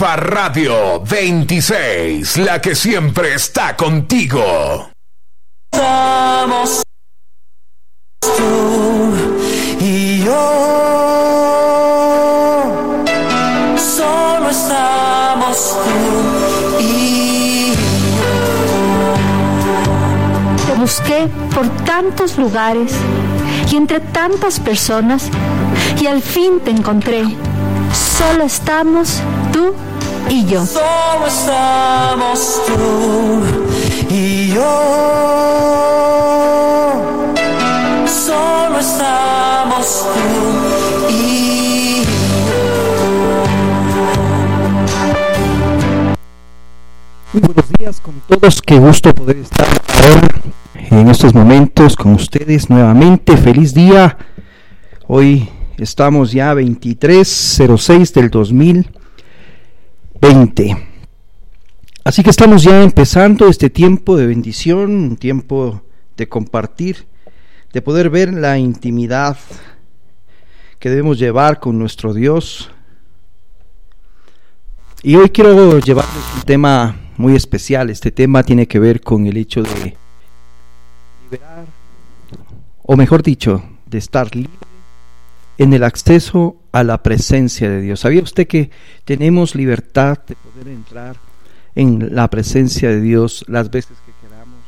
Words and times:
Alfa 0.00 0.14
Radio 0.14 1.00
26, 1.00 2.36
la 2.36 2.60
que 2.60 2.76
siempre 2.76 3.34
está 3.34 3.74
contigo. 3.74 4.90
Somos 5.74 6.84
tú 8.20 9.12
y 9.80 10.22
yo. 10.22 10.54
Solo 13.76 14.50
estamos 14.50 15.76
tú 15.82 16.80
y 16.80 17.72
yo. 17.74 19.14
Te 20.64 20.74
busqué 20.80 21.28
por 21.52 21.68
tantos 21.84 22.38
lugares 22.38 22.92
y 23.68 23.74
entre 23.74 23.98
tantas 23.98 24.60
personas 24.60 25.28
y 26.00 26.06
al 26.06 26.22
fin 26.22 26.60
te 26.60 26.70
encontré. 26.70 27.24
Solo 27.92 28.44
estamos 28.44 29.20
tú 29.52 29.74
y 30.30 30.44
yo. 30.44 30.64
Solo 30.66 31.26
estamos 31.26 32.62
tú 32.66 33.42
y 34.10 34.48
yo. 34.48 34.62
Solo 38.06 38.78
estamos 38.78 40.06
tú 40.14 41.10
y 41.10 42.02
yo. 42.02 42.08
Muy 47.32 47.42
buenos 47.42 47.72
días 47.78 48.00
con 48.00 48.14
todos, 48.26 48.62
qué 48.62 48.78
gusto 48.78 49.14
poder 49.14 49.38
estar 49.38 49.66
ahora 50.04 50.28
en 50.74 51.08
estos 51.08 51.34
momentos 51.34 51.96
con 51.96 52.14
ustedes 52.14 52.68
nuevamente. 52.68 53.36
Feliz 53.36 53.74
día. 53.74 54.16
Hoy 55.06 55.48
estamos 55.78 56.32
ya 56.32 56.54
2306 56.54 58.12
del 58.12 58.30
2020. 60.20 60.76
Así 62.04 62.22
que 62.22 62.30
estamos 62.30 62.62
ya 62.62 62.82
empezando 62.82 63.48
este 63.48 63.70
tiempo 63.70 64.16
de 64.16 64.26
bendición, 64.26 64.90
un 64.90 65.16
tiempo 65.16 65.82
de 66.16 66.28
compartir, 66.28 67.06
de 67.72 67.82
poder 67.82 68.10
ver 68.10 68.32
la 68.32 68.58
intimidad 68.58 69.36
que 70.78 70.88
debemos 70.88 71.18
llevar 71.18 71.60
con 71.60 71.78
nuestro 71.78 72.14
Dios. 72.14 72.70
Y 75.02 75.16
hoy 75.16 75.30
quiero 75.30 75.78
llevarles 75.78 76.24
un 76.34 76.42
tema 76.42 76.96
muy 77.16 77.36
especial. 77.36 77.90
Este 77.90 78.10
tema 78.10 78.42
tiene 78.42 78.66
que 78.66 78.78
ver 78.78 79.00
con 79.00 79.26
el 79.26 79.36
hecho 79.36 79.62
de 79.62 79.96
liberar, 81.24 81.66
o 82.82 82.96
mejor 82.96 83.22
dicho, 83.22 83.62
de 83.86 83.98
estar 83.98 84.34
libre 84.34 84.52
en 85.58 85.72
el 85.72 85.82
acceso 85.82 86.56
a 86.78 86.84
la 86.84 87.02
presencia 87.02 87.68
de 87.68 87.80
Dios. 87.80 88.00
¿Sabía 88.00 88.22
usted 88.22 88.46
que 88.46 88.70
tenemos 89.04 89.54
libertad 89.54 90.18
de 90.26 90.36
poder 90.36 90.68
entrar 90.68 91.16
en 91.74 92.14
la 92.14 92.28
presencia 92.28 92.88
de 92.88 93.00
Dios 93.00 93.44
las 93.48 93.70
veces 93.70 93.96
que 94.06 94.12
queramos? 94.22 94.58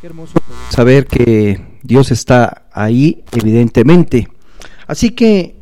Qué 0.00 0.06
hermoso 0.08 0.34
poder 0.34 0.58
saber 0.70 1.06
que 1.06 1.78
Dios 1.82 2.10
está 2.10 2.68
ahí, 2.72 3.24
evidentemente. 3.32 4.28
Así 4.86 5.10
que 5.10 5.60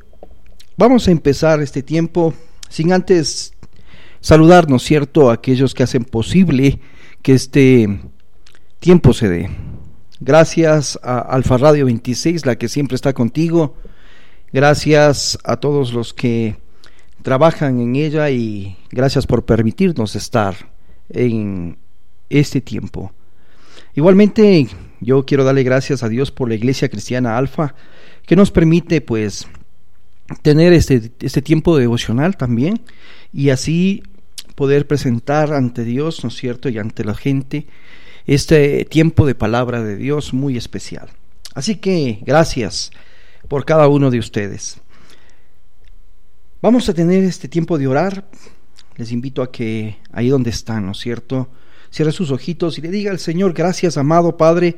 vamos 0.76 1.08
a 1.08 1.10
empezar 1.10 1.60
este 1.60 1.82
tiempo 1.82 2.34
sin 2.68 2.92
antes 2.92 3.52
saludarnos, 4.20 4.82
¿cierto?, 4.82 5.30
a 5.30 5.34
aquellos 5.34 5.74
que 5.74 5.82
hacen 5.82 6.04
posible 6.04 6.80
que 7.22 7.34
este 7.34 8.00
tiempo 8.80 9.12
se 9.12 9.28
dé. 9.28 9.50
Gracias 10.20 10.98
a 11.02 11.18
Alfa 11.18 11.58
Radio 11.58 11.84
26, 11.84 12.46
la 12.46 12.56
que 12.56 12.68
siempre 12.68 12.94
está 12.94 13.12
contigo. 13.12 13.76
Gracias 14.56 15.38
a 15.44 15.58
todos 15.58 15.92
los 15.92 16.14
que 16.14 16.56
trabajan 17.20 17.78
en 17.78 17.94
ella 17.94 18.30
y 18.30 18.78
gracias 18.90 19.26
por 19.26 19.44
permitirnos 19.44 20.16
estar 20.16 20.54
en 21.10 21.76
este 22.30 22.62
tiempo. 22.62 23.12
Igualmente, 23.94 24.66
yo 25.02 25.26
quiero 25.26 25.44
darle 25.44 25.62
gracias 25.62 26.02
a 26.02 26.08
Dios 26.08 26.30
por 26.30 26.48
la 26.48 26.54
Iglesia 26.54 26.88
Cristiana 26.88 27.36
Alfa, 27.36 27.74
que 28.24 28.34
nos 28.34 28.50
permite 28.50 29.02
pues 29.02 29.46
tener 30.40 30.72
este, 30.72 31.12
este 31.20 31.42
tiempo 31.42 31.76
devocional 31.76 32.38
también 32.38 32.80
y 33.34 33.50
así 33.50 34.04
poder 34.54 34.86
presentar 34.86 35.52
ante 35.52 35.84
Dios, 35.84 36.24
¿no 36.24 36.30
es 36.30 36.34
cierto?, 36.36 36.70
y 36.70 36.78
ante 36.78 37.04
la 37.04 37.14
gente 37.14 37.66
este 38.24 38.86
tiempo 38.86 39.26
de 39.26 39.34
palabra 39.34 39.82
de 39.82 39.96
Dios 39.96 40.32
muy 40.32 40.56
especial. 40.56 41.10
Así 41.52 41.76
que 41.76 42.20
gracias 42.22 42.90
por 43.48 43.64
cada 43.64 43.88
uno 43.88 44.10
de 44.10 44.18
ustedes. 44.18 44.80
Vamos 46.62 46.88
a 46.88 46.94
tener 46.94 47.22
este 47.24 47.48
tiempo 47.48 47.78
de 47.78 47.86
orar. 47.86 48.26
Les 48.96 49.12
invito 49.12 49.42
a 49.42 49.52
que 49.52 49.98
ahí 50.12 50.28
donde 50.28 50.50
están, 50.50 50.86
¿no 50.86 50.92
es 50.92 50.98
cierto? 50.98 51.48
Cierre 51.90 52.12
sus 52.12 52.30
ojitos 52.30 52.78
y 52.78 52.80
le 52.80 52.90
diga 52.90 53.10
al 53.10 53.18
Señor, 53.18 53.52
gracias 53.52 53.96
amado 53.96 54.36
Padre, 54.36 54.76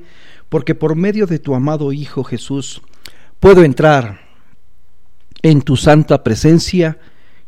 porque 0.48 0.74
por 0.74 0.96
medio 0.96 1.26
de 1.26 1.38
tu 1.38 1.54
amado 1.54 1.92
Hijo 1.92 2.24
Jesús 2.24 2.82
puedo 3.40 3.64
entrar 3.64 4.20
en 5.42 5.62
tu 5.62 5.76
santa 5.76 6.22
presencia. 6.22 6.98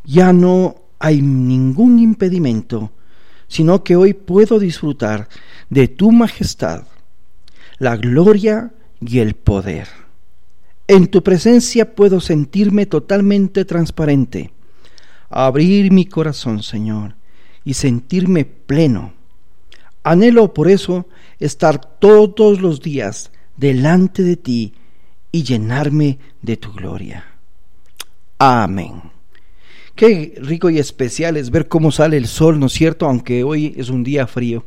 Ya 0.04 0.32
no 0.32 0.76
hay 0.98 1.20
ningún 1.22 1.98
impedimento, 1.98 2.92
sino 3.48 3.84
que 3.84 3.96
hoy 3.96 4.14
puedo 4.14 4.58
disfrutar 4.58 5.28
de 5.68 5.88
tu 5.88 6.12
majestad, 6.12 6.84
la 7.78 7.96
gloria 7.96 8.72
y 9.00 9.18
el 9.18 9.34
poder. 9.34 9.99
En 10.90 11.06
tu 11.06 11.22
presencia 11.22 11.94
puedo 11.94 12.18
sentirme 12.18 12.84
totalmente 12.84 13.64
transparente, 13.64 14.50
abrir 15.28 15.92
mi 15.92 16.04
corazón, 16.04 16.64
Señor, 16.64 17.14
y 17.64 17.74
sentirme 17.74 18.44
pleno. 18.44 19.12
Anhelo 20.02 20.52
por 20.52 20.68
eso 20.68 21.06
estar 21.38 21.80
todos 22.00 22.60
los 22.60 22.80
días 22.80 23.30
delante 23.56 24.24
de 24.24 24.36
ti 24.36 24.74
y 25.30 25.44
llenarme 25.44 26.18
de 26.42 26.56
tu 26.56 26.72
gloria. 26.72 27.24
Amén. 28.38 29.00
Qué 29.94 30.34
rico 30.42 30.70
y 30.70 30.80
especial 30.80 31.36
es 31.36 31.52
ver 31.52 31.68
cómo 31.68 31.92
sale 31.92 32.16
el 32.16 32.26
sol, 32.26 32.58
¿no 32.58 32.66
es 32.66 32.72
cierto? 32.72 33.06
Aunque 33.06 33.44
hoy 33.44 33.74
es 33.76 33.90
un 33.90 34.02
día 34.02 34.26
frío. 34.26 34.64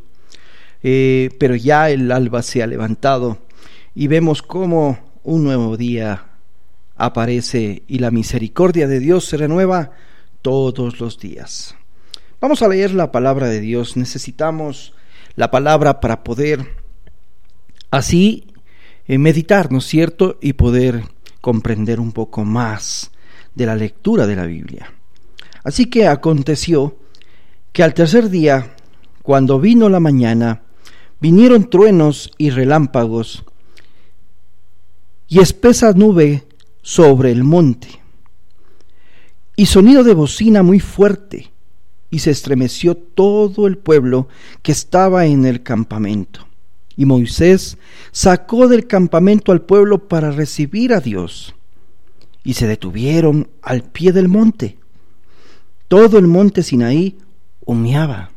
Eh, 0.84 1.32
pero 1.38 1.58
ya 1.58 1.90
el 1.90 2.10
alba 2.14 2.42
se 2.44 2.64
ha 2.64 2.68
levantado 2.68 3.40
y 3.94 4.08
vemos 4.08 4.42
cómo 4.42 5.12
un 5.24 5.44
nuevo 5.44 5.78
día 5.78 6.26
aparece 6.96 7.84
y 7.88 8.00
la 8.00 8.12
misericordia 8.12 8.88
de 8.88 9.00
Dios 9.00 9.26
se 9.26 9.38
renueva 9.38 9.92
todos 10.42 11.00
los 11.00 11.20
días. 11.20 11.76
Vamos 12.42 12.62
a 12.62 12.68
leer 12.68 12.94
la 12.94 13.12
palabra 13.12 13.48
de 13.48 13.62
Dios. 13.62 13.96
Necesitamos 13.96 14.94
la 15.36 15.50
palabra 15.50 16.00
para 16.02 16.24
poder 16.24 16.76
así 17.90 18.48
eh, 19.08 19.18
meditar, 19.18 19.72
¿no 19.72 19.78
es 19.80 19.86
cierto? 19.86 20.38
Y 20.42 20.54
poder 20.54 21.04
comprender 21.42 22.00
un 22.00 22.12
poco 22.12 22.44
más 22.44 23.12
de 23.56 23.66
la 23.66 23.76
lectura 23.76 24.28
de 24.28 24.36
la 24.36 24.46
Biblia. 24.46 24.94
Así 25.64 25.86
que 25.86 26.08
aconteció 26.08 26.98
que 27.72 27.84
al 27.84 27.94
tercer 27.94 28.30
día, 28.30 28.76
cuando 29.22 29.60
vino 29.60 29.88
la 29.88 30.00
mañana, 30.00 30.64
vinieron 31.20 31.70
truenos 31.70 32.32
y 32.38 32.50
relámpagos 32.50 33.46
y 35.28 35.40
espesa 35.40 35.94
nube 35.94 36.46
sobre 36.82 37.32
el 37.32 37.44
monte, 37.44 38.02
y 39.56 39.66
sonido 39.68 40.04
de 40.04 40.14
bocina 40.14 40.64
muy 40.64 40.80
fuerte, 40.80 41.52
y 42.10 42.20
se 42.20 42.32
estremeció 42.32 42.96
todo 42.96 43.68
el 43.68 43.78
pueblo 43.78 44.28
que 44.62 44.72
estaba 44.72 45.26
en 45.26 45.46
el 45.46 45.64
campamento. 45.64 46.48
Y 46.96 47.06
Moisés 47.06 47.78
sacó 48.12 48.68
del 48.68 48.86
campamento 48.86 49.52
al 49.52 49.62
pueblo 49.62 50.08
para 50.08 50.32
recibir 50.32 50.94
a 50.94 51.00
Dios, 51.00 51.56
y 52.44 52.54
se 52.54 52.68
detuvieron 52.68 53.50
al 53.62 53.84
pie 53.84 54.12
del 54.12 54.28
monte. 54.28 54.78
Todo 55.88 56.20
el 56.20 56.28
monte 56.28 56.62
Sinaí 56.62 57.18
humeaba 57.66 58.34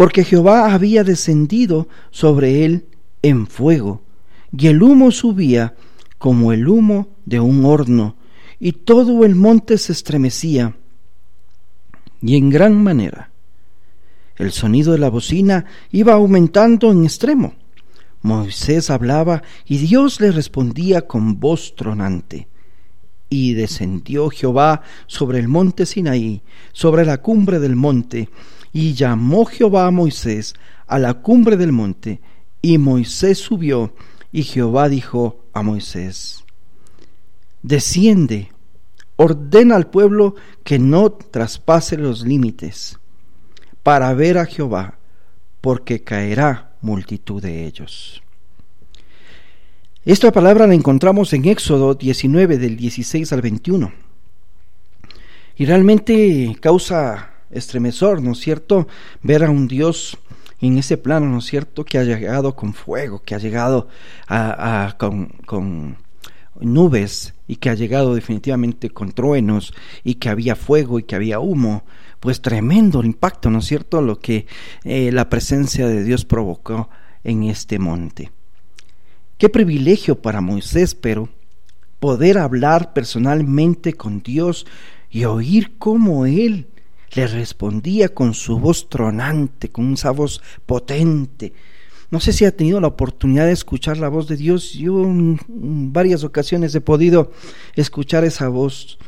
porque 0.00 0.24
Jehová 0.24 0.72
había 0.72 1.04
descendido 1.04 1.86
sobre 2.10 2.64
él 2.64 2.86
en 3.20 3.46
fuego, 3.46 4.02
y 4.56 4.66
el 4.66 4.82
humo 4.82 5.10
subía 5.10 5.74
como 6.18 6.52
el 6.52 6.68
humo 6.68 7.08
de 7.24 7.40
un 7.40 7.64
horno, 7.64 8.16
y 8.58 8.72
todo 8.72 9.24
el 9.24 9.34
monte 9.34 9.78
se 9.78 9.92
estremecía, 9.92 10.76
y 12.20 12.36
en 12.36 12.50
gran 12.50 12.82
manera. 12.82 13.30
El 14.36 14.52
sonido 14.52 14.92
de 14.92 14.98
la 14.98 15.10
bocina 15.10 15.66
iba 15.92 16.14
aumentando 16.14 16.90
en 16.90 17.04
extremo. 17.04 17.54
Moisés 18.22 18.90
hablaba 18.90 19.42
y 19.66 19.78
Dios 19.78 20.20
le 20.20 20.30
respondía 20.30 21.02
con 21.02 21.40
voz 21.40 21.74
tronante. 21.74 22.48
Y 23.28 23.52
descendió 23.54 24.28
Jehová 24.28 24.82
sobre 25.06 25.38
el 25.38 25.48
monte 25.48 25.86
Sinaí, 25.86 26.42
sobre 26.72 27.04
la 27.04 27.18
cumbre 27.18 27.60
del 27.60 27.76
monte, 27.76 28.28
y 28.72 28.94
llamó 28.94 29.44
Jehová 29.44 29.86
a 29.86 29.90
Moisés 29.90 30.54
a 30.86 30.98
la 30.98 31.14
cumbre 31.14 31.56
del 31.56 31.72
monte, 31.72 32.20
y 32.60 32.78
Moisés 32.78 33.38
subió, 33.38 33.94
y 34.32 34.42
Jehová 34.44 34.88
dijo 34.88 35.44
a 35.52 35.62
Moisés, 35.62 36.44
Desciende, 37.62 38.50
ordena 39.16 39.76
al 39.76 39.88
pueblo 39.88 40.34
que 40.64 40.78
no 40.78 41.10
traspase 41.10 41.96
los 41.98 42.22
límites 42.22 42.98
para 43.82 44.12
ver 44.14 44.38
a 44.38 44.46
Jehová, 44.46 44.98
porque 45.60 46.02
caerá 46.02 46.72
multitud 46.80 47.42
de 47.42 47.66
ellos. 47.66 48.22
Esta 50.04 50.32
palabra 50.32 50.66
la 50.66 50.74
encontramos 50.74 51.32
en 51.34 51.44
Éxodo 51.44 51.94
19 51.94 52.56
del 52.56 52.76
16 52.76 53.32
al 53.34 53.42
21. 53.42 53.92
Y 55.56 55.66
realmente 55.66 56.56
causa 56.60 57.34
estremezor, 57.50 58.22
¿no 58.22 58.32
es 58.32 58.38
cierto? 58.38 58.88
Ver 59.22 59.44
a 59.44 59.50
un 59.50 59.68
Dios 59.68 60.16
en 60.60 60.78
ese 60.78 60.96
plano, 60.96 61.26
¿no 61.26 61.38
es 61.38 61.46
cierto? 61.46 61.84
Que 61.84 61.98
ha 61.98 62.04
llegado 62.04 62.54
con 62.54 62.74
fuego, 62.74 63.22
que 63.22 63.34
ha 63.34 63.38
llegado 63.38 63.88
con 65.46 65.96
nubes 66.60 67.34
y 67.46 67.56
que 67.56 67.70
ha 67.70 67.74
llegado 67.74 68.14
definitivamente 68.14 68.90
con 68.90 69.12
truenos 69.12 69.72
y 70.04 70.14
que 70.14 70.28
había 70.28 70.56
fuego 70.56 70.98
y 70.98 71.04
que 71.04 71.16
había 71.16 71.40
humo, 71.40 71.84
pues 72.20 72.42
tremendo 72.42 73.00
el 73.00 73.06
impacto, 73.06 73.50
¿no 73.50 73.60
es 73.60 73.66
cierto?, 73.66 74.02
lo 74.02 74.18
que 74.18 74.46
eh, 74.84 75.10
la 75.12 75.28
presencia 75.28 75.86
de 75.88 76.04
Dios 76.04 76.24
provocó 76.24 76.90
en 77.24 77.44
este 77.44 77.78
monte. 77.78 78.30
Qué 79.38 79.48
privilegio 79.48 80.20
para 80.20 80.40
Moisés, 80.40 80.94
pero 80.94 81.30
poder 81.98 82.38
hablar 82.38 82.92
personalmente 82.92 83.94
con 83.94 84.22
Dios 84.22 84.66
y 85.10 85.24
oír 85.24 85.76
cómo 85.78 86.26
Él 86.26 86.68
le 87.12 87.26
respondía 87.26 88.10
con 88.10 88.34
su 88.34 88.58
voz 88.58 88.88
tronante, 88.88 89.70
con 89.70 89.94
esa 89.94 90.10
voz 90.10 90.40
potente, 90.66 91.52
no 92.10 92.18
sé 92.18 92.32
si 92.32 92.44
ha 92.44 92.56
tenido 92.56 92.80
la 92.80 92.88
oportunidad 92.88 93.46
de 93.46 93.52
escuchar 93.52 93.96
la 93.98 94.08
voz 94.08 94.26
de 94.26 94.36
Dios. 94.36 94.72
Yo 94.72 95.04
en, 95.04 95.38
varias 95.92 96.24
ocasiones 96.24 96.74
he 96.74 96.80
podido 96.80 97.30
escuchar 97.76 98.24
esa 98.24 98.48
voz 98.48 98.98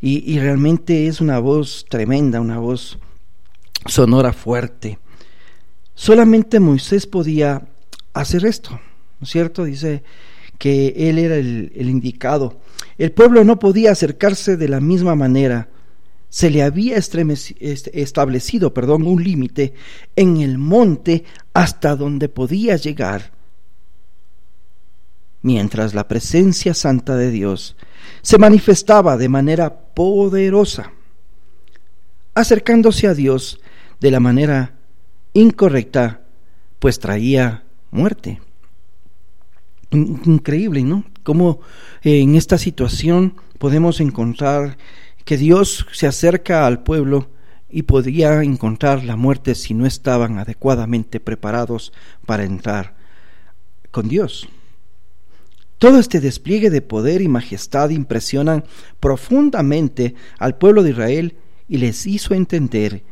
y, 0.00 0.38
realmente 0.38 1.06
es 1.06 1.20
una 1.20 1.38
voz 1.38 1.84
tremenda, 1.90 2.40
una 2.40 2.58
voz 2.58 2.98
sonora 3.84 4.32
fuerte. 4.32 4.98
Solamente 5.94 6.60
Moisés 6.60 7.06
podía 7.06 7.68
hacer 8.14 8.46
esto, 8.46 8.70
¿no 8.70 9.24
es 9.24 9.28
cierto? 9.28 9.64
Dice 9.64 10.02
que 10.56 10.94
él 10.96 11.18
era 11.18 11.36
el, 11.36 11.70
el 11.74 11.90
indicado. 11.90 12.58
El 12.96 13.12
pueblo 13.12 13.44
no 13.44 13.58
podía 13.58 13.92
acercarse 13.92 14.56
de 14.56 14.68
la 14.68 14.80
misma 14.80 15.14
manera 15.14 15.68
se 16.30 16.48
le 16.48 16.62
había 16.62 16.96
establecido 16.96 18.72
perdón, 18.72 19.06
un 19.06 19.22
límite 19.22 19.74
en 20.16 20.38
el 20.38 20.56
monte 20.56 21.24
hasta 21.52 21.96
donde 21.96 22.28
podía 22.28 22.76
llegar, 22.76 23.32
mientras 25.42 25.92
la 25.92 26.06
presencia 26.08 26.72
santa 26.72 27.16
de 27.16 27.30
Dios 27.30 27.76
se 28.22 28.38
manifestaba 28.38 29.16
de 29.16 29.28
manera 29.28 29.76
poderosa, 29.92 30.92
acercándose 32.34 33.08
a 33.08 33.14
Dios 33.14 33.60
de 33.98 34.10
la 34.10 34.20
manera 34.20 34.76
incorrecta, 35.32 36.22
pues 36.78 36.98
traía 37.00 37.64
muerte. 37.90 38.40
Increíble, 39.90 40.84
¿no? 40.84 41.04
Cómo 41.24 41.60
en 42.02 42.36
esta 42.36 42.56
situación 42.56 43.34
podemos 43.58 44.00
encontrar 44.00 44.78
que 45.24 45.36
Dios 45.36 45.86
se 45.92 46.06
acerca 46.06 46.66
al 46.66 46.82
pueblo 46.82 47.30
y 47.68 47.82
podía 47.82 48.42
encontrar 48.42 49.04
la 49.04 49.16
muerte 49.16 49.54
si 49.54 49.74
no 49.74 49.86
estaban 49.86 50.38
adecuadamente 50.38 51.20
preparados 51.20 51.92
para 52.26 52.44
entrar 52.44 52.96
con 53.90 54.08
Dios. 54.08 54.48
Todo 55.78 55.98
este 55.98 56.20
despliegue 56.20 56.68
de 56.68 56.82
poder 56.82 57.22
y 57.22 57.28
majestad 57.28 57.90
impresionan 57.90 58.64
profundamente 58.98 60.14
al 60.38 60.58
pueblo 60.58 60.82
de 60.82 60.90
Israel 60.90 61.36
y 61.68 61.78
les 61.78 62.06
hizo 62.06 62.34
entender 62.34 63.02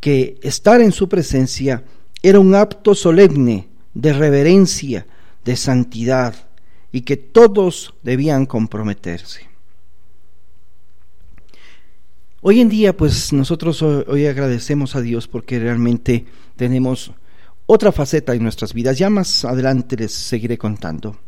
que 0.00 0.38
estar 0.42 0.80
en 0.80 0.92
su 0.92 1.08
presencia 1.08 1.84
era 2.22 2.40
un 2.40 2.54
acto 2.54 2.94
solemne 2.94 3.68
de 3.94 4.12
reverencia, 4.12 5.06
de 5.44 5.56
santidad, 5.56 6.34
y 6.92 7.02
que 7.02 7.16
todos 7.16 7.94
debían 8.02 8.46
comprometerse. 8.46 9.48
Hoy 12.48 12.60
en 12.60 12.68
día, 12.68 12.96
pues 12.96 13.32
nosotros 13.32 13.82
hoy 13.82 14.24
agradecemos 14.26 14.94
a 14.94 15.00
Dios 15.00 15.26
porque 15.26 15.58
realmente 15.58 16.26
tenemos 16.54 17.10
otra 17.66 17.90
faceta 17.90 18.36
en 18.36 18.44
nuestras 18.44 18.72
vidas. 18.72 18.96
Ya 18.96 19.10
más 19.10 19.44
adelante 19.44 19.96
les 19.96 20.12
seguiré 20.12 20.56
contando. 20.56 21.18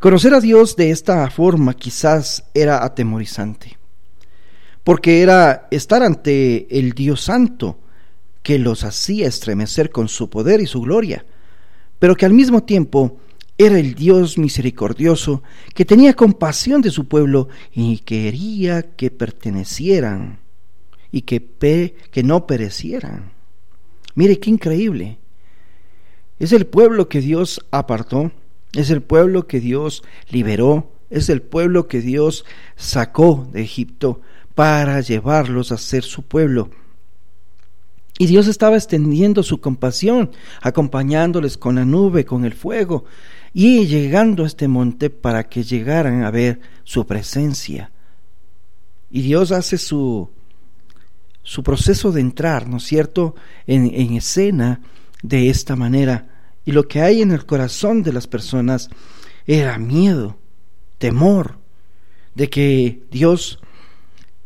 Conocer 0.00 0.34
a 0.34 0.40
Dios 0.40 0.74
de 0.74 0.90
esta 0.90 1.30
forma 1.30 1.72
quizás 1.74 2.42
era 2.52 2.84
atemorizante, 2.84 3.78
porque 4.82 5.22
era 5.22 5.68
estar 5.70 6.02
ante 6.02 6.66
el 6.76 6.94
Dios 6.94 7.20
Santo 7.20 7.78
que 8.42 8.58
los 8.58 8.82
hacía 8.82 9.28
estremecer 9.28 9.90
con 9.90 10.08
su 10.08 10.28
poder 10.28 10.60
y 10.60 10.66
su 10.66 10.80
gloria, 10.80 11.24
pero 12.00 12.16
que 12.16 12.26
al 12.26 12.32
mismo 12.32 12.64
tiempo 12.64 13.20
era 13.58 13.76
el 13.78 13.94
Dios 13.96 14.38
misericordioso 14.38 15.42
que 15.74 15.84
tenía 15.84 16.14
compasión 16.14 16.80
de 16.80 16.92
su 16.92 17.08
pueblo 17.08 17.48
y 17.72 17.98
quería 17.98 18.82
que 18.94 19.10
pertenecieran 19.10 20.38
y 21.10 21.22
que, 21.22 21.96
que 22.12 22.22
no 22.22 22.46
perecieran. 22.46 23.32
Mire 24.14 24.38
qué 24.38 24.50
increíble. 24.50 25.18
Es 26.38 26.52
el 26.52 26.66
pueblo 26.66 27.08
que 27.08 27.20
Dios 27.20 27.66
apartó, 27.72 28.30
es 28.74 28.90
el 28.90 29.02
pueblo 29.02 29.48
que 29.48 29.58
Dios 29.58 30.04
liberó, 30.30 30.92
es 31.10 31.28
el 31.28 31.42
pueblo 31.42 31.88
que 31.88 32.00
Dios 32.00 32.44
sacó 32.76 33.48
de 33.52 33.62
Egipto 33.62 34.20
para 34.54 35.00
llevarlos 35.00 35.72
a 35.72 35.78
ser 35.78 36.04
su 36.04 36.22
pueblo. 36.22 36.70
Y 38.18 38.26
Dios 38.26 38.46
estaba 38.46 38.76
extendiendo 38.76 39.42
su 39.42 39.60
compasión, 39.60 40.32
acompañándoles 40.60 41.56
con 41.56 41.76
la 41.76 41.84
nube, 41.84 42.24
con 42.24 42.44
el 42.44 42.52
fuego, 42.52 43.04
y 43.52 43.86
llegando 43.86 44.44
a 44.44 44.46
este 44.46 44.68
monte 44.68 45.10
para 45.10 45.48
que 45.48 45.62
llegaran 45.62 46.22
a 46.24 46.30
ver 46.30 46.60
su 46.84 47.06
presencia. 47.06 47.90
Y 49.10 49.22
Dios 49.22 49.52
hace 49.52 49.78
su, 49.78 50.30
su 51.42 51.62
proceso 51.62 52.12
de 52.12 52.20
entrar, 52.20 52.68
¿no 52.68 52.76
es 52.76 52.84
cierto?, 52.84 53.34
en, 53.66 53.92
en 53.94 54.14
escena 54.14 54.80
de 55.22 55.48
esta 55.48 55.76
manera. 55.76 56.28
Y 56.64 56.72
lo 56.72 56.86
que 56.86 57.00
hay 57.00 57.22
en 57.22 57.32
el 57.32 57.46
corazón 57.46 58.02
de 58.02 58.12
las 58.12 58.26
personas 58.26 58.90
era 59.46 59.78
miedo, 59.78 60.38
temor 60.98 61.58
de 62.34 62.50
que 62.50 63.02
Dios 63.10 63.60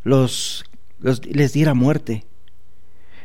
los, 0.04 0.64
los, 0.98 1.24
les 1.26 1.52
diera 1.52 1.74
muerte. 1.74 2.24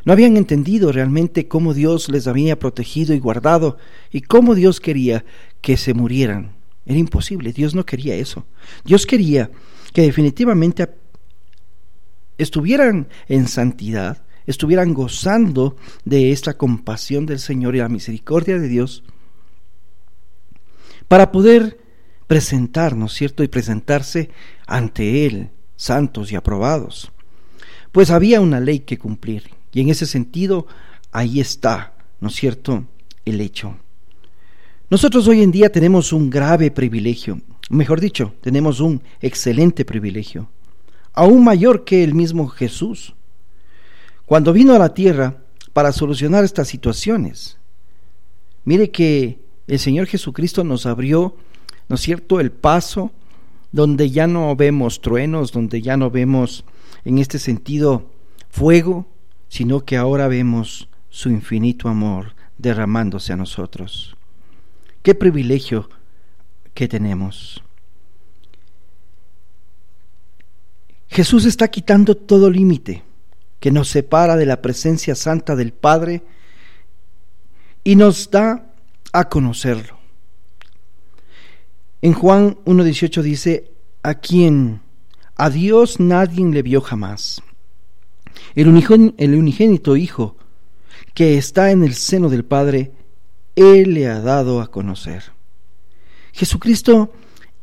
No 0.03 0.13
habían 0.13 0.37
entendido 0.37 0.91
realmente 0.91 1.47
cómo 1.47 1.73
Dios 1.73 2.09
les 2.09 2.27
había 2.27 2.57
protegido 2.57 3.13
y 3.13 3.19
guardado 3.19 3.77
y 4.11 4.21
cómo 4.21 4.55
Dios 4.55 4.79
quería 4.79 5.25
que 5.67 5.75
se 5.75 5.93
murieran. 5.93 6.55
Era 6.85 6.97
imposible, 6.97 7.51
Dios 7.51 7.75
no 7.75 7.85
quería 7.85 8.15
eso. 8.15 8.45
Dios 8.85 9.05
quería 9.05 9.51
que 9.91 10.03
definitivamente 10.03 10.87
estuvieran 12.37 13.09
en 13.27 13.49
santidad, 13.49 14.23
estuvieran 14.45 14.93
gozando 14.93 15.75
de 16.05 16.31
esta 16.31 16.57
compasión 16.57 17.25
del 17.25 17.39
Señor 17.39 17.75
y 17.75 17.79
la 17.79 17.89
misericordia 17.89 18.57
de 18.59 18.69
Dios, 18.69 19.03
para 21.09 21.33
poder 21.33 21.77
presentarnos, 22.27 23.13
¿cierto? 23.13 23.43
Y 23.43 23.49
presentarse 23.49 24.29
ante 24.67 25.25
Él, 25.25 25.49
santos 25.75 26.31
y 26.31 26.37
aprobados. 26.37 27.11
Pues 27.91 28.09
había 28.09 28.39
una 28.39 28.61
ley 28.61 28.79
que 28.79 28.97
cumplir, 28.97 29.49
y 29.73 29.81
en 29.81 29.89
ese 29.89 30.05
sentido, 30.05 30.65
ahí 31.11 31.41
está, 31.41 31.93
¿no 32.21 32.29
es 32.29 32.35
cierto?, 32.35 32.85
el 33.25 33.41
hecho. 33.41 33.77
Nosotros 34.89 35.27
hoy 35.27 35.41
en 35.41 35.51
día 35.51 35.69
tenemos 35.69 36.13
un 36.13 36.29
grave 36.29 36.71
privilegio, 36.71 37.41
mejor 37.69 37.99
dicho, 37.99 38.33
tenemos 38.39 38.79
un 38.79 39.01
excelente 39.19 39.83
privilegio, 39.83 40.49
aún 41.11 41.43
mayor 41.43 41.83
que 41.83 42.05
el 42.05 42.13
mismo 42.13 42.47
Jesús, 42.47 43.13
cuando 44.25 44.53
vino 44.53 44.73
a 44.73 44.79
la 44.79 44.93
tierra 44.93 45.43
para 45.73 45.91
solucionar 45.91 46.45
estas 46.45 46.69
situaciones. 46.69 47.57
Mire 48.63 48.89
que 48.89 49.41
el 49.67 49.77
Señor 49.77 50.07
Jesucristo 50.07 50.63
nos 50.63 50.85
abrió, 50.85 51.35
¿no 51.89 51.95
es 51.95 52.01
cierto?, 52.01 52.39
el 52.39 52.51
paso 52.51 53.11
donde 53.73 54.09
ya 54.09 54.25
no 54.25 54.55
vemos 54.55 55.01
truenos, 55.01 55.51
donde 55.51 55.81
ya 55.81 55.97
no 55.97 56.09
vemos 56.09 56.63
en 57.03 57.17
este 57.17 57.39
sentido 57.39 58.09
fuego, 58.49 59.05
sino 59.49 59.83
que 59.83 59.97
ahora 59.97 60.29
vemos 60.29 60.87
su 61.09 61.29
infinito 61.29 61.89
amor 61.89 62.35
derramándose 62.57 63.33
a 63.33 63.37
nosotros. 63.37 64.16
Qué 65.01 65.15
privilegio 65.15 65.89
que 66.73 66.87
tenemos. 66.87 67.63
Jesús 71.09 71.45
está 71.45 71.69
quitando 71.69 72.15
todo 72.15 72.49
límite 72.49 73.03
que 73.59 73.71
nos 73.71 73.89
separa 73.89 74.35
de 74.35 74.45
la 74.45 74.61
presencia 74.61 75.15
santa 75.15 75.55
del 75.55 75.73
Padre 75.73 76.23
y 77.83 77.95
nos 77.95 78.29
da 78.29 78.73
a 79.13 79.29
conocerlo. 79.29 79.97
En 82.01 82.13
Juan 82.13 82.57
1.18 82.65 83.21
dice, 83.21 83.71
a 84.03 84.15
quien 84.15 84.81
A 85.35 85.49
Dios 85.49 85.99
nadie 85.99 86.45
le 86.45 86.61
vio 86.61 86.81
jamás. 86.81 87.41
El, 88.55 88.67
unigénito 88.67 89.95
Hijo 89.95 90.37
que 91.13 91.37
está 91.37 91.71
en 91.71 91.83
el 91.83 91.95
seno 91.95 92.29
del 92.29 92.45
Padre, 92.45 92.91
Él 93.57 93.95
le 93.95 94.07
ha 94.07 94.21
dado 94.21 94.61
a 94.61 94.69
conocer. 94.69 95.23
Jesucristo 96.31 97.11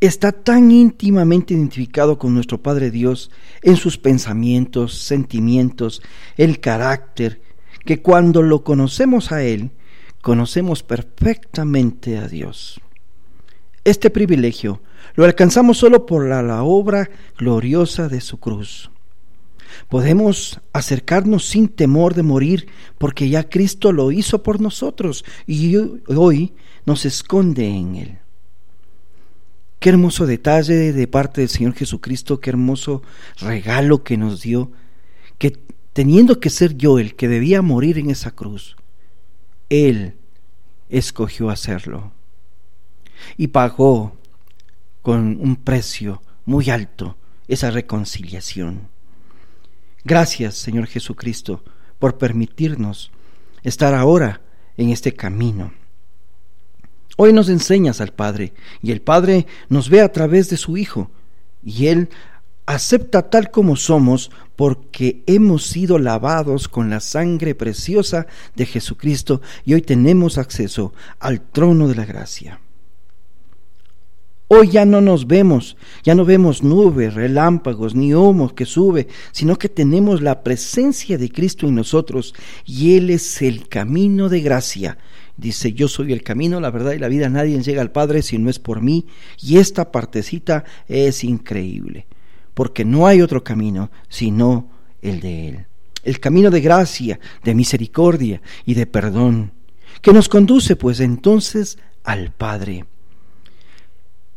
está 0.00 0.32
tan 0.32 0.72
íntimamente 0.72 1.54
identificado 1.54 2.18
con 2.18 2.34
nuestro 2.34 2.60
Padre 2.60 2.90
Dios 2.90 3.30
en 3.62 3.76
sus 3.76 3.96
pensamientos, 3.96 4.98
sentimientos, 4.98 6.02
el 6.36 6.58
carácter, 6.58 7.40
que 7.86 8.02
cuando 8.02 8.42
lo 8.42 8.64
conocemos 8.64 9.30
a 9.30 9.44
Él, 9.44 9.70
conocemos 10.20 10.82
perfectamente 10.82 12.18
a 12.18 12.26
Dios. 12.26 12.80
Este 13.84 14.10
privilegio 14.10 14.82
lo 15.14 15.24
alcanzamos 15.24 15.78
solo 15.78 16.06
por 16.06 16.28
la, 16.28 16.42
la, 16.42 16.64
obra 16.64 17.08
gloriosa 17.38 18.08
de 18.08 18.20
su 18.20 18.40
cruz. 18.40 18.90
Podemos 19.88 20.60
acercarnos 20.72 21.46
sin 21.46 21.68
temor 21.68 22.14
de 22.14 22.22
morir 22.22 22.68
porque 22.98 23.28
ya 23.28 23.48
Cristo 23.48 23.92
lo 23.92 24.12
hizo 24.12 24.42
por 24.42 24.60
nosotros 24.60 25.24
y 25.46 25.76
hoy 26.08 26.52
nos 26.86 27.04
esconde 27.04 27.68
en 27.68 27.96
Él. 27.96 28.18
Qué 29.78 29.90
hermoso 29.90 30.26
detalle 30.26 30.92
de 30.92 31.06
parte 31.06 31.42
del 31.42 31.50
Señor 31.50 31.74
Jesucristo, 31.74 32.40
qué 32.40 32.50
hermoso 32.50 33.02
regalo 33.38 34.02
que 34.02 34.16
nos 34.16 34.40
dio, 34.40 34.72
que 35.38 35.58
teniendo 35.92 36.40
que 36.40 36.50
ser 36.50 36.76
yo 36.76 36.98
el 36.98 37.14
que 37.14 37.28
debía 37.28 37.60
morir 37.62 37.98
en 37.98 38.10
esa 38.10 38.30
cruz, 38.30 38.76
Él 39.68 40.16
escogió 40.88 41.50
hacerlo 41.50 42.12
y 43.36 43.48
pagó 43.48 44.16
con 45.02 45.38
un 45.40 45.56
precio 45.56 46.22
muy 46.46 46.70
alto 46.70 47.16
esa 47.46 47.70
reconciliación. 47.70 48.88
Gracias, 50.04 50.56
Señor 50.56 50.86
Jesucristo, 50.86 51.64
por 51.98 52.18
permitirnos 52.18 53.10
estar 53.62 53.94
ahora 53.94 54.42
en 54.76 54.90
este 54.90 55.14
camino. 55.14 55.72
Hoy 57.16 57.32
nos 57.32 57.48
enseñas 57.48 58.02
al 58.02 58.12
Padre 58.12 58.52
y 58.82 58.92
el 58.92 59.00
Padre 59.00 59.46
nos 59.70 59.88
ve 59.88 60.02
a 60.02 60.12
través 60.12 60.50
de 60.50 60.58
su 60.58 60.76
Hijo 60.76 61.10
y 61.62 61.86
Él 61.86 62.10
acepta 62.66 63.30
tal 63.30 63.50
como 63.50 63.76
somos 63.76 64.30
porque 64.56 65.22
hemos 65.26 65.66
sido 65.66 65.98
lavados 65.98 66.68
con 66.68 66.90
la 66.90 67.00
sangre 67.00 67.54
preciosa 67.54 68.26
de 68.54 68.66
Jesucristo 68.66 69.40
y 69.64 69.72
hoy 69.72 69.80
tenemos 69.80 70.36
acceso 70.36 70.92
al 71.18 71.40
trono 71.40 71.88
de 71.88 71.94
la 71.94 72.04
gracia. 72.04 72.60
Hoy 74.48 74.68
ya 74.68 74.84
no 74.84 75.00
nos 75.00 75.26
vemos, 75.26 75.76
ya 76.02 76.14
no 76.14 76.24
vemos 76.24 76.62
nubes, 76.62 77.14
relámpagos, 77.14 77.94
ni 77.94 78.14
humo 78.14 78.54
que 78.54 78.66
sube, 78.66 79.08
sino 79.32 79.56
que 79.56 79.68
tenemos 79.68 80.20
la 80.20 80.42
presencia 80.42 81.16
de 81.16 81.30
Cristo 81.30 81.66
en 81.66 81.74
nosotros 81.74 82.34
y 82.66 82.96
Él 82.96 83.10
es 83.10 83.40
el 83.40 83.68
camino 83.68 84.28
de 84.28 84.40
gracia 84.40 84.98
Dice, 85.36 85.72
yo 85.72 85.88
soy 85.88 86.12
el 86.12 86.22
camino, 86.22 86.60
la 86.60 86.70
verdad 86.70 86.92
y 86.92 86.98
la 86.98 87.08
vida, 87.08 87.28
nadie 87.28 87.60
llega 87.60 87.82
al 87.82 87.90
Padre 87.90 88.22
si 88.22 88.38
no 88.38 88.50
es 88.50 88.60
por 88.60 88.80
mí. 88.80 89.06
Y 89.40 89.58
esta 89.58 89.90
partecita 89.90 90.64
es 90.86 91.24
increíble, 91.24 92.06
porque 92.54 92.84
no 92.84 93.06
hay 93.06 93.20
otro 93.20 93.42
camino 93.42 93.90
sino 94.08 94.70
el 95.02 95.20
de 95.20 95.48
Él. 95.48 95.66
El 96.04 96.20
camino 96.20 96.50
de 96.50 96.60
gracia, 96.60 97.18
de 97.42 97.54
misericordia 97.54 98.42
y 98.64 98.74
de 98.74 98.86
perdón, 98.86 99.52
que 100.02 100.12
nos 100.12 100.28
conduce 100.28 100.76
pues 100.76 101.00
entonces 101.00 101.78
al 102.04 102.30
Padre. 102.30 102.84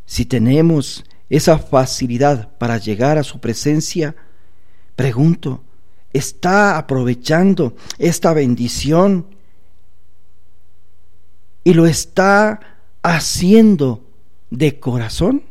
Si 0.07 0.25
tenemos 0.25 1.05
esa 1.29 1.59
facilidad 1.59 2.57
para 2.57 2.79
llegar 2.79 3.19
a 3.19 3.23
su 3.23 3.39
presencia, 3.39 4.15
pregunto, 4.95 5.61
¿está 6.11 6.79
aprovechando 6.79 7.75
esta 7.99 8.33
bendición? 8.33 9.37
y 11.67 11.73
lo 11.73 11.85
está 11.85 12.61
haciendo 13.03 14.01
de 14.49 14.79
corazón? 14.79 15.43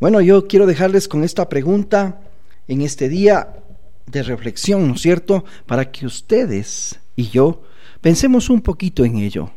Bueno, 0.00 0.22
yo 0.22 0.48
quiero 0.48 0.64
dejarles 0.64 1.06
con 1.06 1.22
esta 1.22 1.50
pregunta 1.50 2.22
en 2.66 2.80
este 2.80 3.10
día 3.10 3.62
de 4.06 4.22
reflexión, 4.22 4.88
¿no 4.88 4.94
es 4.94 5.02
cierto? 5.02 5.44
Para 5.66 5.92
que 5.92 6.06
ustedes 6.06 6.98
y 7.14 7.28
yo 7.28 7.62
pensemos 8.00 8.48
un 8.48 8.62
poquito 8.62 9.04
en 9.04 9.18
ello. 9.18 9.50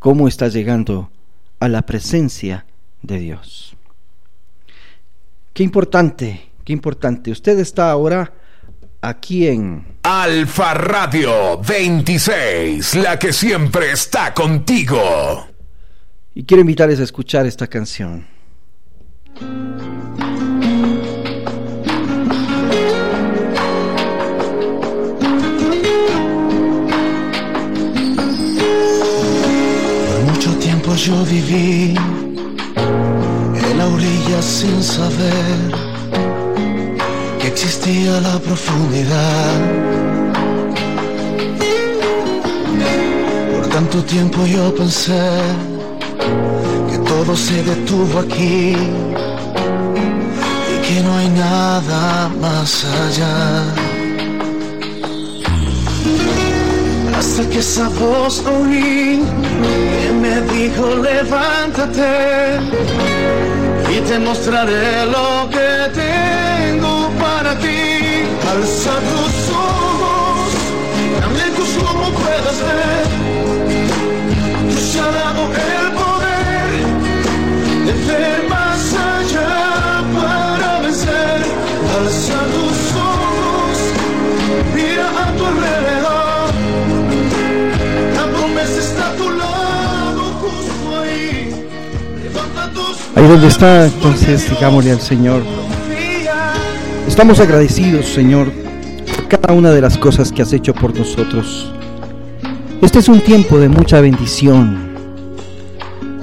¿Cómo 0.00 0.26
está 0.26 0.48
llegando 0.48 1.08
a 1.60 1.68
la 1.68 1.82
presencia 1.82 2.66
de 3.02 3.18
Dios? 3.18 3.76
Qué 5.52 5.62
importante, 5.62 6.50
qué 6.64 6.72
importante. 6.72 7.30
Usted 7.30 7.58
está 7.58 7.90
ahora 7.90 8.32
aquí 9.00 9.46
en 9.46 9.98
Alfa 10.02 10.74
Radio 10.74 11.58
26, 11.58 12.96
la 12.96 13.18
que 13.18 13.32
siempre 13.32 13.92
está 13.92 14.34
contigo. 14.34 15.46
Y 16.34 16.44
quiero 16.44 16.60
invitarles 16.62 17.00
a 17.00 17.04
escuchar 17.04 17.46
esta 17.46 17.66
canción. 17.66 18.26
Yo 31.06 31.24
viví 31.24 31.94
en 32.76 33.78
la 33.78 33.86
orilla 33.86 34.42
sin 34.42 34.82
saber 34.82 35.56
que 37.38 37.46
existía 37.46 38.20
la 38.20 38.38
profundidad. 38.38 39.54
Por 43.54 43.66
tanto 43.68 44.04
tiempo 44.04 44.44
yo 44.44 44.74
pensé 44.74 45.24
que 46.90 46.98
todo 46.98 47.34
se 47.34 47.62
detuvo 47.62 48.18
aquí 48.18 48.76
y 50.72 50.76
que 50.86 51.00
no 51.02 51.16
hay 51.16 51.28
nada 51.28 52.30
más 52.40 52.84
allá. 52.84 53.89
Hasta 57.40 57.52
que 57.52 57.58
esa 57.60 57.88
voz 57.88 58.44
oí 58.44 59.22
que 60.02 60.12
me 60.12 60.42
dijo 60.52 60.94
levántate 60.96 62.58
y 63.88 64.00
te 64.00 64.18
mostraré 64.18 65.06
lo 65.06 65.48
que 65.48 65.70
tengo 65.94 67.10
para 67.18 67.58
ti. 67.58 68.26
Alza 68.52 68.94
tus 69.10 69.36
ojos, 69.56 70.50
tan 71.18 71.32
lejos 71.38 71.70
como 71.82 72.10
puedas 72.10 72.58
ver. 72.68 73.06
Dios 74.68 74.96
ha 74.96 75.10
dado 75.10 75.42
el 75.44 75.88
poder 76.02 76.70
de 77.86 77.92
ver 78.06 78.48
más 78.50 78.82
allá 79.16 80.04
para 80.14 80.80
vencer. 80.80 81.40
Alza 81.96 82.38
tus 82.54 82.80
ojos, 83.00 83.76
mira 84.74 85.08
a 85.08 85.32
tu 85.36 85.46
alrededor. 85.46 85.99
Ahí 93.20 93.28
donde 93.28 93.48
está, 93.48 93.84
entonces 93.84 94.48
digámosle 94.48 94.92
al 94.92 95.00
Señor, 95.00 95.42
Estamos 97.06 97.40
agradecidos, 97.40 98.06
Señor, 98.06 98.50
por 99.14 99.28
cada 99.28 99.52
una 99.52 99.72
de 99.72 99.80
las 99.80 99.98
cosas 99.98 100.32
que 100.32 100.42
has 100.42 100.52
hecho 100.52 100.72
por 100.72 100.96
nosotros. 100.96 101.70
Este 102.80 103.00
es 103.00 103.08
un 103.08 103.20
tiempo 103.20 103.58
de 103.58 103.68
mucha 103.68 104.00
bendición, 104.00 104.94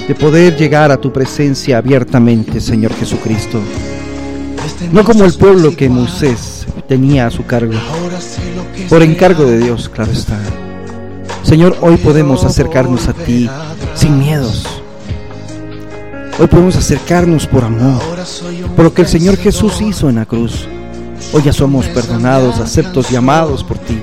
de 0.08 0.16
poder 0.16 0.56
llegar 0.56 0.90
a 0.92 0.98
tu 0.98 1.12
presencia 1.12 1.78
abiertamente, 1.78 2.62
Señor 2.62 2.94
Jesucristo. 2.96 3.60
No 4.92 5.04
como 5.04 5.26
el 5.26 5.34
pueblo 5.34 5.76
que 5.76 5.90
Moisés 5.90 6.66
tenía 6.88 7.28
a 7.28 7.32
su 7.32 7.46
cargo, 7.46 7.74
por 8.90 9.04
encargo 9.04 9.46
de 9.46 9.60
Dios, 9.60 9.90
claro 9.90 10.14
está. 10.14 10.40
Señor, 11.44 11.78
hoy 11.82 11.98
podemos 11.98 12.44
acercarnos 12.44 13.08
a 13.08 13.14
ti 13.14 13.50
sin 13.94 14.18
miedos. 14.18 14.77
Hoy 16.40 16.46
podemos 16.46 16.76
acercarnos 16.76 17.48
por 17.48 17.64
amor, 17.64 18.00
por 18.76 18.86
lo 18.86 18.94
que 18.94 19.02
el 19.02 19.08
Señor 19.08 19.38
Jesús 19.38 19.82
hizo 19.82 20.08
en 20.08 20.18
la 20.18 20.26
cruz. 20.28 20.68
Hoy 21.34 21.42
ya 21.42 21.52
somos 21.52 21.88
perdonados, 21.88 22.60
aceptos 22.60 23.12
y 23.12 23.16
amados 23.16 23.64
por 23.64 23.80
ti. 23.80 24.00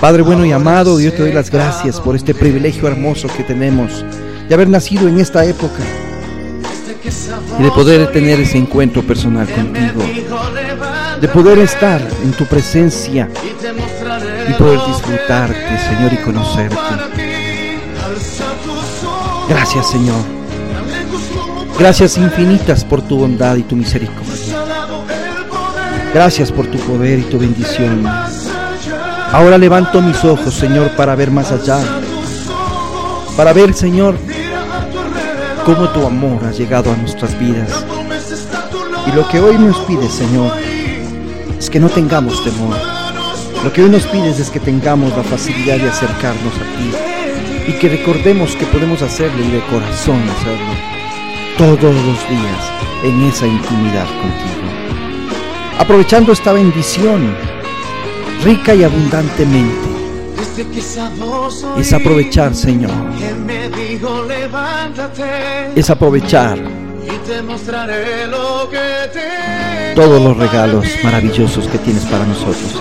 Padre 0.00 0.22
bueno 0.22 0.46
y 0.46 0.52
amado, 0.52 1.00
yo 1.00 1.12
te 1.12 1.18
doy 1.18 1.32
las 1.32 1.50
gracias 1.50 2.00
por 2.00 2.14
este 2.14 2.32
privilegio 2.32 2.86
hermoso 2.86 3.26
que 3.36 3.42
tenemos 3.42 4.04
de 4.48 4.54
haber 4.54 4.68
nacido 4.68 5.08
en 5.08 5.18
esta 5.18 5.44
época 5.44 5.82
y 7.58 7.62
de 7.64 7.70
poder 7.72 8.12
tener 8.12 8.38
ese 8.38 8.58
encuentro 8.58 9.02
personal 9.02 9.48
contigo, 9.48 10.00
de 11.20 11.28
poder 11.28 11.58
estar 11.58 12.00
en 12.22 12.30
tu 12.32 12.44
presencia 12.44 13.28
y 14.48 14.52
poder 14.52 14.78
disfrutarte, 14.86 15.78
Señor, 15.88 16.12
y 16.12 16.16
conocerte. 16.18 16.76
Gracias, 19.48 19.90
Señor. 19.90 20.37
Gracias 21.78 22.18
infinitas 22.18 22.84
por 22.84 23.02
tu 23.02 23.18
bondad 23.18 23.54
y 23.54 23.62
tu 23.62 23.76
misericordia. 23.76 24.64
Gracias 26.12 26.50
por 26.50 26.66
tu 26.66 26.76
poder 26.78 27.20
y 27.20 27.22
tu 27.22 27.38
bendición. 27.38 28.04
Ahora 29.30 29.56
levanto 29.56 30.02
mis 30.02 30.24
ojos, 30.24 30.54
Señor, 30.54 30.90
para 30.96 31.14
ver 31.14 31.30
más 31.30 31.52
allá. 31.52 31.78
Para 33.36 33.52
ver, 33.52 33.74
Señor, 33.74 34.18
cómo 35.64 35.88
tu 35.90 36.04
amor 36.04 36.44
ha 36.44 36.50
llegado 36.50 36.90
a 36.90 36.96
nuestras 36.96 37.38
vidas. 37.38 37.84
Y 39.06 39.12
lo 39.12 39.28
que 39.28 39.38
hoy 39.38 39.56
nos 39.56 39.78
pides, 39.82 40.12
Señor, 40.12 40.50
es 41.56 41.70
que 41.70 41.78
no 41.78 41.88
tengamos 41.88 42.42
temor. 42.42 42.76
Lo 43.62 43.72
que 43.72 43.84
hoy 43.84 43.90
nos 43.90 44.04
pides 44.06 44.40
es 44.40 44.50
que 44.50 44.58
tengamos 44.58 45.16
la 45.16 45.22
facilidad 45.22 45.76
de 45.76 45.90
acercarnos 45.90 46.54
a 46.54 46.76
ti 46.76 47.68
y 47.68 47.72
que 47.78 47.88
recordemos 47.88 48.56
que 48.56 48.66
podemos 48.66 49.00
hacerlo 49.02 49.44
y 49.44 49.50
de 49.52 49.60
corazón 49.66 50.20
hacerlo 50.28 50.97
todos 51.58 51.82
los 51.82 52.28
días 52.28 52.72
en 53.02 53.20
esa 53.24 53.46
intimidad 53.46 54.06
contigo. 54.06 54.68
Aprovechando 55.78 56.32
esta 56.32 56.52
bendición 56.52 57.34
rica 58.44 58.74
y 58.76 58.84
abundantemente, 58.84 59.88
es 61.76 61.92
aprovechar, 61.92 62.54
Señor. 62.54 62.92
Es 65.74 65.90
aprovechar 65.90 66.58
todos 69.96 70.22
los 70.22 70.36
regalos 70.36 70.86
maravillosos 71.02 71.66
que 71.66 71.78
tienes 71.78 72.04
para 72.04 72.24
nosotros. 72.24 72.80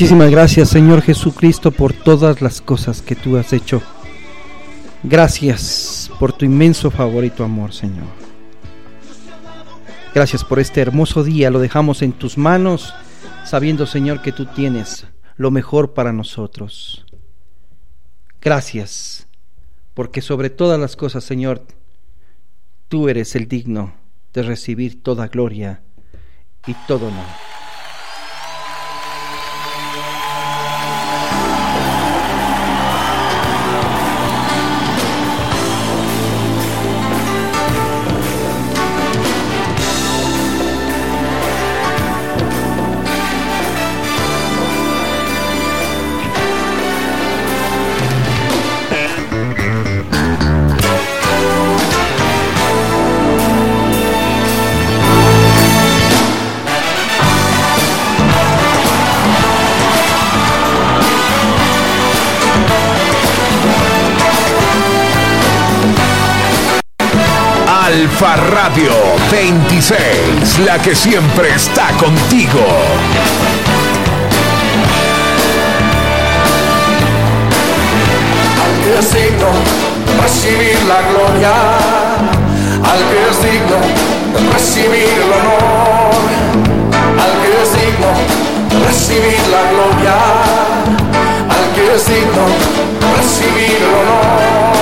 Muchísimas 0.00 0.30
gracias 0.30 0.70
Señor 0.70 1.02
Jesucristo 1.02 1.72
por 1.72 1.92
todas 1.92 2.40
las 2.40 2.62
cosas 2.62 3.02
que 3.02 3.14
tú 3.14 3.36
has 3.36 3.52
hecho. 3.52 3.82
Gracias 5.02 6.10
por 6.18 6.32
tu 6.32 6.46
inmenso 6.46 6.90
favor 6.90 7.22
y 7.22 7.28
tu 7.28 7.42
amor 7.42 7.74
Señor. 7.74 8.06
Gracias 10.14 10.42
por 10.42 10.58
este 10.58 10.80
hermoso 10.80 11.22
día, 11.22 11.50
lo 11.50 11.58
dejamos 11.58 12.00
en 12.00 12.12
tus 12.12 12.38
manos, 12.38 12.94
sabiendo 13.44 13.84
Señor 13.84 14.22
que 14.22 14.32
tú 14.32 14.46
tienes 14.46 15.06
lo 15.36 15.50
mejor 15.50 15.92
para 15.92 16.14
nosotros. 16.14 17.04
Gracias, 18.40 19.26
porque 19.92 20.22
sobre 20.22 20.48
todas 20.48 20.80
las 20.80 20.96
cosas 20.96 21.24
Señor, 21.24 21.66
tú 22.88 23.10
eres 23.10 23.36
el 23.36 23.48
digno 23.48 23.92
de 24.32 24.44
recibir 24.44 25.02
toda 25.02 25.28
gloria 25.28 25.82
y 26.66 26.72
todo 26.88 27.08
honor. 27.08 27.59
Alfa 68.20 68.36
Radio 68.36 68.92
26, 69.30 70.58
la 70.66 70.78
que 70.78 70.94
siempre 70.94 71.54
está 71.54 71.88
contigo. 71.92 72.60
Al 78.62 78.84
que 78.84 78.98
es 78.98 79.14
digno 79.14 79.48
recibir 80.20 80.76
la 80.86 81.00
gloria, 81.08 81.52
al 82.92 83.00
que 83.08 83.30
es 83.30 83.42
digno 83.42 83.78
recibir 84.52 85.14
el 85.24 85.32
honor, 85.32 86.12
al 87.24 87.32
que 87.40 87.50
es 87.62 87.72
digno 87.72 88.10
recibir 88.86 89.40
la 89.48 89.62
gloria, 89.70 90.16
al 91.48 91.74
que 91.74 91.94
es 91.94 92.06
digno 92.06 92.44
recibir 93.16 93.78
el 93.78 93.94
honor. 93.94 94.79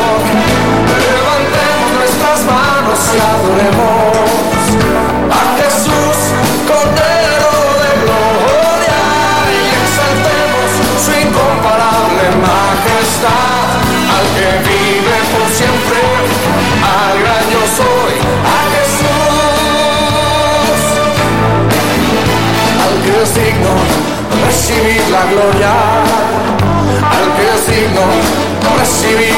Recibir 24.48 25.00
la 25.10 25.24
gloria, 25.26 25.72
al 27.14 27.26
que 27.36 27.44
es 27.54 27.66
digno 27.66 28.06
de 28.76 29.37